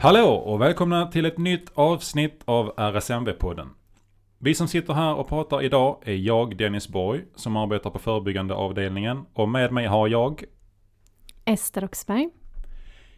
[0.00, 3.68] Hallå och välkomna till ett nytt avsnitt av RSMV-podden.
[4.38, 8.54] Vi som sitter här och pratar idag är jag, Dennis Borg, som arbetar på förebyggande
[8.54, 10.44] avdelningen och med mig har jag
[11.44, 12.28] Ester Oxberg.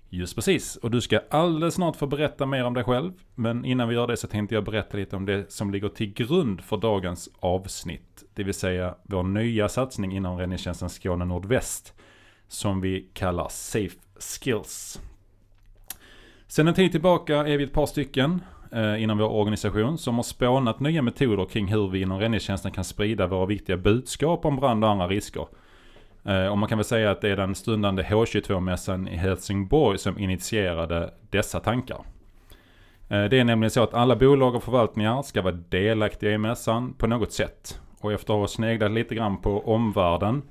[0.09, 3.13] Just precis, och du ska alldeles snart få berätta mer om dig själv.
[3.35, 6.13] Men innan vi gör det så tänkte jag berätta lite om det som ligger till
[6.13, 8.25] grund för dagens avsnitt.
[8.35, 11.95] Det vill säga vår nya satsning inom räddningstjänsten Skåne Nordväst.
[12.49, 15.01] Som vi kallar Safe Skills.
[16.51, 20.23] Sen en tid tillbaka är vi ett par stycken eh, inom vår organisation som har
[20.23, 24.85] spånat nya metoder kring hur vi inom räddningstjänsten kan sprida våra viktiga budskap om brand
[24.85, 25.47] och andra risker.
[26.25, 30.19] Eh, och man kan väl säga att det är den stundande H22-mässan i Helsingborg som
[30.19, 32.05] initierade dessa tankar.
[33.09, 36.93] Eh, det är nämligen så att alla bolag och förvaltningar ska vara delaktiga i mässan
[36.93, 37.81] på något sätt.
[38.01, 40.43] Och efter att ha sneglat lite grann på omvärlden,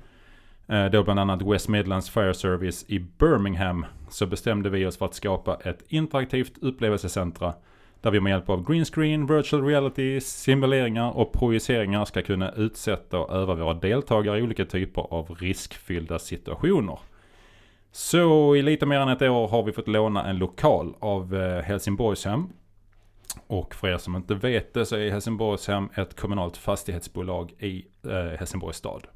[0.70, 5.06] Eh, då bland annat West Midlands Fire Service i Birmingham, så bestämde vi oss för
[5.06, 7.54] att skapa ett interaktivt upplevelsecentra
[8.00, 13.18] där vi med hjälp av green screen, virtual reality, simuleringar och projiceringar ska kunna utsätta
[13.18, 16.98] och öva våra deltagare i olika typer av riskfyllda situationer.
[17.92, 21.62] Så i lite mer än ett år har vi fått låna en lokal av eh,
[21.62, 22.48] Helsingborgshem.
[23.46, 28.38] Och för er som inte vet det så är Helsingborgshem ett kommunalt fastighetsbolag i eh,
[28.38, 29.06] Helsingborgs stad.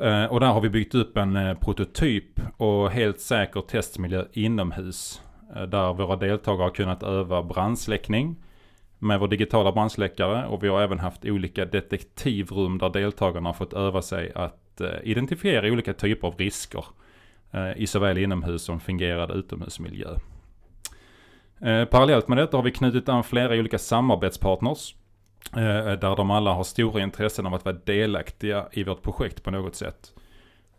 [0.00, 5.22] Eh, och där har vi byggt upp en eh, prototyp och helt säker testmiljö inomhus
[5.56, 8.36] eh, där våra deltagare har kunnat öva brandsläckning
[8.98, 13.72] med vår digitala brandsläckare och vi har även haft olika detektivrum där deltagarna har fått
[13.72, 16.84] öva sig att identifiera olika typer av risker
[17.76, 20.08] i såväl inomhus som fungerande utomhusmiljö.
[21.90, 24.94] Parallellt med detta har vi knutit an flera olika samarbetspartners
[25.56, 29.50] Eh, där de alla har stora intressen av att vara delaktiga i vårt projekt på
[29.50, 30.12] något sätt.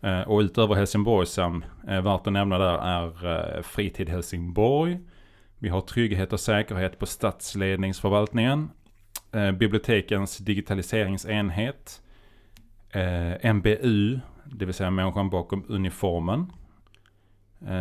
[0.00, 4.98] Eh, och utöver Helsingborgsam, eh, värt att nämna där är eh, Fritid Helsingborg.
[5.58, 8.70] Vi har trygghet och säkerhet på stadsledningsförvaltningen.
[9.32, 12.02] Eh, bibliotekens digitaliseringsenhet.
[12.90, 16.52] Eh, MBU, det vill säga människan bakom uniformen.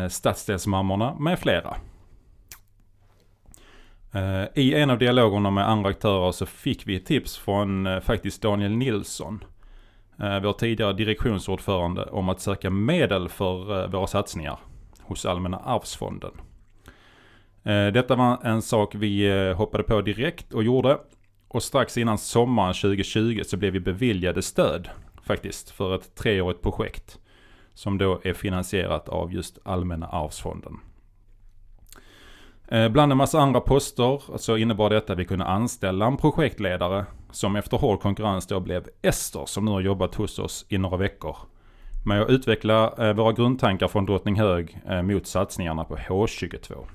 [0.10, 1.78] Stadsdelsmammorna med flera.
[4.12, 8.00] Eh, I en av dialogerna med andra aktörer så fick vi ett tips från eh,
[8.00, 9.44] faktiskt Daniel Nilsson
[10.20, 14.60] eh, vår tidigare direktionsordförande om att söka medel för våra satsningar
[15.02, 16.32] hos Allmänna arvsfonden.
[17.94, 20.98] Detta var en sak vi hoppade på direkt och gjorde.
[21.48, 24.90] Och strax innan sommaren 2020 så blev vi beviljade stöd
[25.24, 27.20] faktiskt för ett treårigt projekt.
[27.74, 30.80] Som då är finansierat av just Allmänna arvsfonden.
[32.72, 37.06] Eh, bland en massa andra poster så innebar detta att vi kunde anställa en projektledare
[37.32, 40.98] som efter hård konkurrens då blev Ester som nu har jobbat hos oss i några
[40.98, 41.38] veckor.
[42.06, 46.86] Med att utveckla eh, våra grundtankar från Drottninghög eh, mot satsningarna på H22.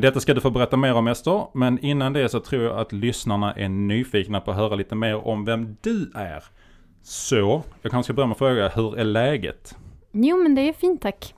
[0.00, 2.92] Detta ska du få berätta mer om Ester, men innan det så tror jag att
[2.92, 6.44] lyssnarna är nyfikna på att höra lite mer om vem du är.
[7.02, 9.76] Så, jag kanske ska börja med att fråga, hur är läget?
[10.12, 11.34] Jo men det är fint tack.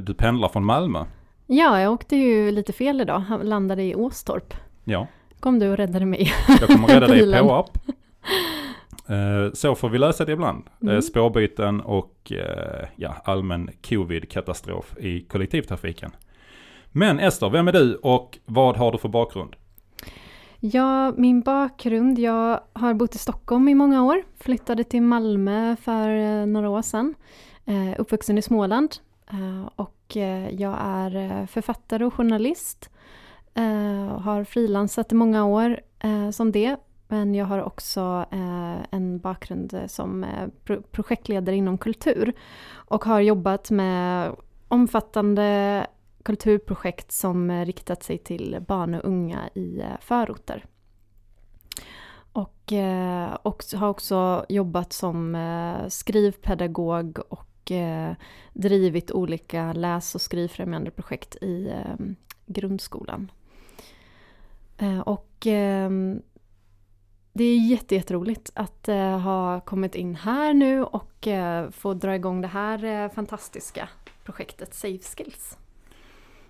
[0.00, 1.04] Du pendlar från Malmö?
[1.46, 3.18] Ja, jag åkte ju lite fel idag.
[3.18, 4.54] Han landade i Åstorp.
[4.84, 5.06] Ja.
[5.40, 6.32] Kom du och räddade mig.
[6.48, 7.78] Jag kommer rädda dig på app.
[9.08, 10.64] Eh, så får vi lösa det ibland.
[10.82, 11.02] Eh, mm.
[11.02, 16.10] Spårbyten och eh, ja, allmän covid-katastrof i kollektivtrafiken.
[16.92, 19.56] Men Ester, vem är du och vad har du för bakgrund?
[20.60, 24.22] Ja, min bakgrund, jag har bott i Stockholm i många år.
[24.40, 27.14] Flyttade till Malmö för några år sedan.
[27.98, 28.96] Uppvuxen i Småland.
[29.30, 32.90] Eh, och eh, jag är eh, författare och journalist.
[34.18, 35.80] Har frilansat i många år
[36.32, 36.76] som det.
[37.08, 38.26] Men jag har också
[38.90, 40.26] en bakgrund som
[40.90, 42.32] projektledare inom kultur.
[42.72, 44.32] Och har jobbat med
[44.68, 45.86] omfattande
[46.22, 50.64] kulturprojekt som riktat sig till barn och unga i förorter.
[52.32, 52.72] Och,
[53.42, 55.36] och har också jobbat som
[55.88, 58.14] skrivpedagog och och eh,
[58.52, 62.06] drivit olika läs och skrivfrämjande projekt i eh,
[62.46, 63.30] grundskolan.
[64.78, 65.32] Eh, och
[67.32, 68.86] det är jätteroligt att
[69.22, 71.28] ha kommit in här nu och
[71.70, 73.88] få dra igång det här fantastiska
[74.24, 75.58] projektet Safe Skills.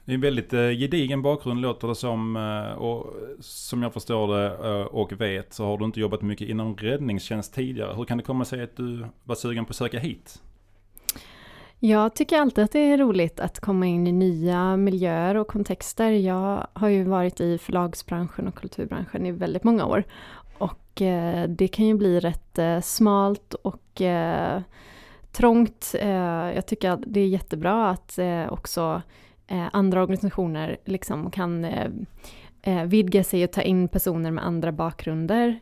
[0.04, 2.36] Det är en väldigt gedigen bakgrund låter det som.
[2.78, 7.54] Och som jag förstår det och vet så har du inte jobbat mycket inom räddningstjänst
[7.54, 7.94] tidigare.
[7.96, 10.40] Hur kan det komma sig att du var sugen på att söka hit?
[11.78, 16.10] Jag tycker alltid att det är roligt att komma in i nya miljöer och kontexter.
[16.10, 20.04] Jag har ju varit i förlagsbranschen och kulturbranschen i väldigt många år.
[20.58, 24.60] Och eh, det kan ju bli rätt eh, smalt och eh,
[25.36, 25.94] trångt.
[26.00, 29.02] Eh, jag tycker att det är jättebra att eh, också
[29.46, 31.66] eh, andra organisationer liksom kan
[32.86, 35.60] vidga sig och ta in personer med andra bakgrunder.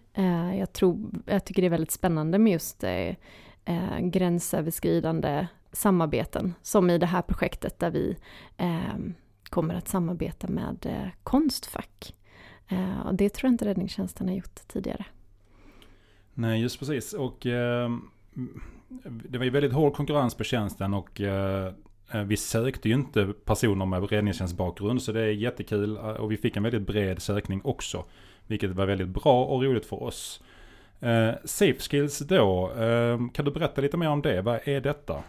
[0.59, 2.85] jag, tror, jag tycker det är väldigt spännande med just
[4.01, 8.17] gränsöverskridande samarbeten, som i det här projektet där vi
[8.56, 8.97] eh,
[9.50, 12.15] kommer att samarbeta med eh, Konstfack.
[12.69, 15.05] Eh, och det tror jag inte räddningstjänsten har gjort tidigare.
[16.35, 17.12] Nej, just precis.
[17.12, 17.91] Och eh,
[19.05, 21.73] det var ju väldigt hård konkurrens på tjänsten och eh,
[22.27, 26.62] vi sökte ju inte personer med räddningstjänstbakgrund så det är jättekul och vi fick en
[26.62, 28.05] väldigt bred sökning också.
[28.47, 30.43] Vilket var väldigt bra och roligt för oss.
[31.00, 34.43] Eh, Safe Skills då, eh, kan du berätta lite mer om det?
[34.43, 35.23] Vad är detta?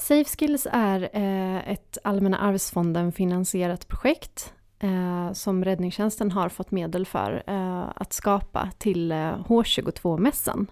[0.00, 7.06] Safe Skills är eh, ett Allmänna arvsfonden finansierat projekt eh, som räddningstjänsten har fått medel
[7.06, 10.66] för eh, att skapa till eh, H22-mässan.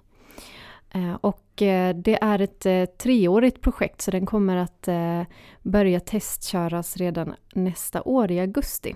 [0.90, 4.88] Eh, och eh, det är ett treårigt projekt så den kommer att
[5.62, 8.94] börja testköras redan nästa år i augusti.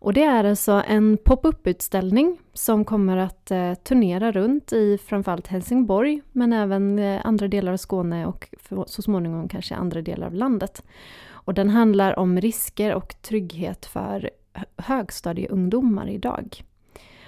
[0.00, 6.22] Och det är alltså en pop-up-utställning som kommer att eh, turnera runt i framförallt Helsingborg
[6.32, 8.48] men även eh, andra delar av Skåne och
[8.86, 10.82] så småningom kanske andra delar av landet.
[11.30, 14.30] Och den handlar om risker och trygghet för
[14.76, 16.64] högstadieungdomar idag.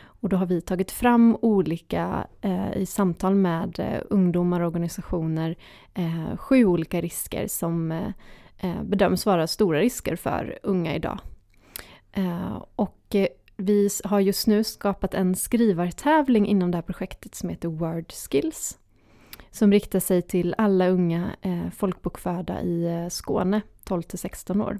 [0.04, 5.56] Och då har vi tagit fram olika, eh, i samtal med eh, ungdomar och organisationer,
[5.94, 8.08] eh, sju olika risker som eh,
[8.58, 11.18] eh bedöms vara stora risker för unga idag.
[12.12, 17.48] Eh, och eh, vi har just nu skapat en skrivartävling inom det här projektet som
[17.48, 18.78] heter Word Skills.
[19.50, 24.78] Som riktar sig till alla unga eh, folkbokförda i Skåne, 12 16 år.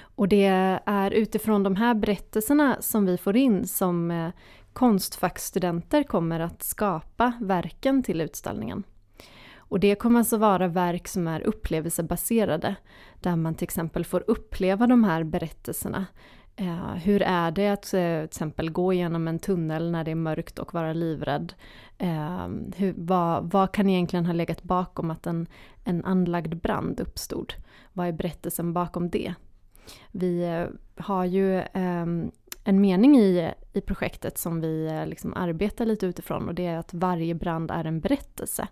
[0.00, 0.46] Och det
[0.86, 4.30] är utifrån de här berättelserna som vi får in som
[4.72, 8.84] konstfackstudenter kommer att skapa verken till utställningen.
[9.68, 12.76] Och det kommer alltså vara verk som är upplevelsebaserade,
[13.20, 16.06] där man till exempel får uppleva de här berättelserna.
[16.56, 20.14] Eh, hur är det att eh, till exempel gå igenom en tunnel när det är
[20.14, 21.52] mörkt och vara livrädd?
[21.98, 25.46] Eh, hur, vad, vad, kan egentligen ha legat bakom att en,
[25.84, 27.54] en anlagd brand uppstod?
[27.92, 29.34] Vad är berättelsen bakom det?
[30.12, 30.66] Vi eh,
[31.04, 32.06] har ju eh,
[32.64, 36.78] en mening i, i projektet som vi eh, liksom arbetar lite utifrån och det är
[36.78, 38.68] att varje brand är en berättelse.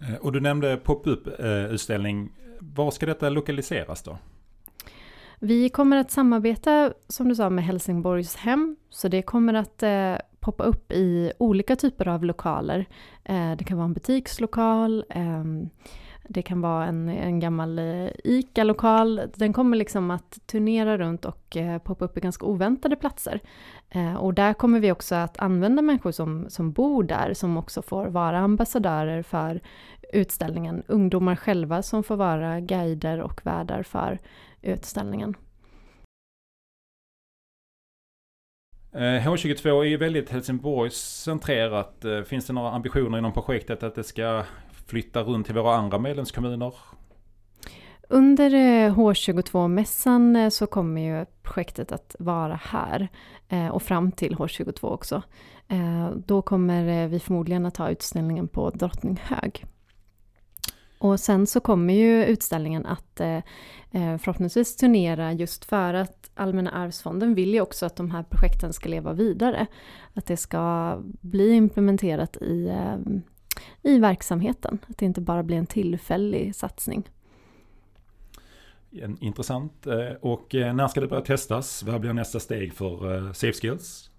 [0.00, 2.32] Eh, och du nämnde pop-up-utställning.
[2.60, 4.18] Var ska detta lokaliseras då?
[5.38, 8.76] Vi kommer att samarbeta, som du sa, med Helsingborgs hem.
[8.88, 12.86] Så det kommer att eh, poppa upp i olika typer av lokaler.
[13.24, 15.44] Eh, det kan vara en butikslokal, eh,
[16.32, 19.20] det kan vara en, en gammal eh, ICA-lokal.
[19.34, 23.40] Den kommer liksom att turnera runt och eh, poppa upp i ganska oväntade platser.
[23.88, 27.82] Eh, och där kommer vi också att använda människor som, som bor där, som också
[27.82, 29.60] får vara ambassadörer för
[30.12, 30.82] utställningen.
[30.86, 34.18] Ungdomar själva som får vara guider och värdar för
[34.62, 35.34] utställningen.
[38.92, 42.04] H22 är ju väldigt Helsingborgscentrerat.
[42.26, 44.44] Finns det några ambitioner inom projektet att det ska
[44.90, 46.74] flytta runt till våra andra medlemskommuner?
[48.12, 53.08] Under eh, H22-mässan eh, så kommer ju projektet att vara här
[53.48, 55.22] eh, och fram till H22 också.
[56.26, 59.64] Då kommer vi förmodligen att ha utställningen på Drottninghög.
[60.98, 63.20] Och sen så kommer ju utställningen att
[63.92, 68.88] förhoppningsvis turnera just för att Allmänna arvsfonden vill ju också att de här projekten ska
[68.88, 69.66] leva vidare.
[70.14, 72.72] Att det ska bli implementerat i
[73.82, 74.78] i verksamheten.
[74.88, 77.08] Att det inte bara blir en tillfällig satsning.
[79.20, 79.86] Intressant.
[79.86, 81.82] Eh, och eh, när ska det börja testas?
[81.82, 84.10] Vad blir nästa steg för eh, Safe Skills?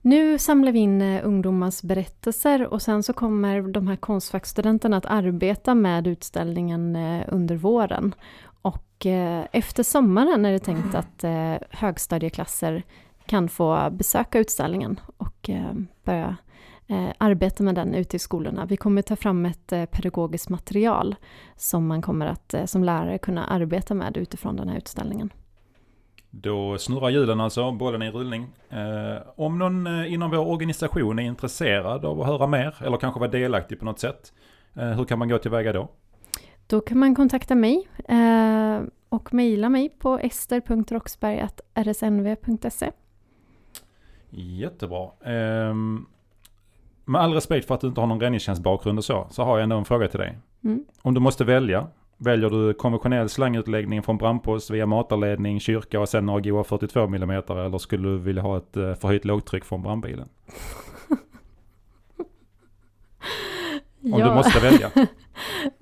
[0.00, 5.74] Nu samlar vi in ungdomars berättelser och sen så kommer de här konstfackstudenterna att arbeta
[5.74, 6.96] med utställningen
[7.28, 8.14] under våren.
[8.62, 9.06] Och
[9.52, 11.24] efter sommaren är det tänkt att
[11.70, 12.82] högstadieklasser
[13.26, 15.50] kan få besöka utställningen och
[16.04, 16.36] börja
[17.18, 18.66] arbeta med den ute i skolorna.
[18.66, 21.14] Vi kommer ta fram ett eh, pedagogiskt material
[21.56, 25.32] som man kommer att eh, som lärare kunna arbeta med utifrån den här utställningen.
[26.30, 28.48] Då snurrar hjulen alltså, bollen i rullning.
[28.68, 33.20] Eh, om någon eh, inom vår organisation är intresserad av att höra mer eller kanske
[33.20, 34.32] vara delaktig på något sätt,
[34.74, 35.88] eh, hur kan man gå tillväga då?
[36.66, 42.90] Då kan man kontakta mig eh, och mejla mig på ester.roxberg.rsnv.se.
[44.30, 45.10] Jättebra.
[47.04, 49.62] Med all respekt för att du inte har någon räddningstjänstbakgrund och så, så har jag
[49.62, 50.38] ändå en fråga till dig.
[50.64, 50.84] Mm.
[51.02, 56.26] Om du måste välja, väljer du konventionell slangutläggning från brandpost via matarledning, kyrka och sen
[56.26, 60.28] goa 42 mm eller skulle du vilja ha ett eh, förhöjt lågtryck från brandbilen?
[64.02, 64.90] Om du måste välja.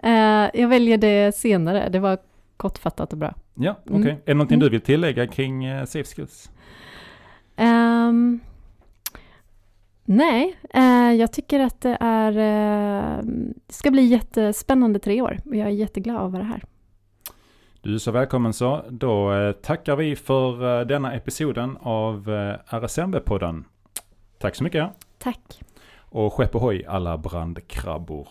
[0.02, 2.18] Eh, jag väljer det senare, det var
[2.56, 3.34] kortfattat och bra.
[3.54, 3.96] Ja, okej.
[3.96, 4.10] Okay.
[4.10, 4.16] Mm.
[4.16, 4.64] Är det någonting Mm.
[4.64, 6.50] du vill tillägga kring uh, Safe Skills?
[7.56, 8.19] Ehm,
[10.10, 12.32] nej, eh, jag tycker att det är...
[12.32, 13.22] eh,
[13.66, 16.62] det ska bli jättespännande tre år och jag är jätteglad att vara här.
[17.82, 18.84] Du är så välkommen så.
[18.90, 23.64] Då eh, tackar vi för eh, denna episoden av eh, RSMB-podden.
[24.38, 24.90] Tack så mycket.
[25.18, 25.60] Tack.
[25.98, 28.28] Och skepp ohoj alla brandkrabbor.